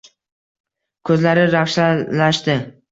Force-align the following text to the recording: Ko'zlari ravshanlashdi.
Ko'zlari 1.11 1.45
ravshanlashdi. 1.53 2.61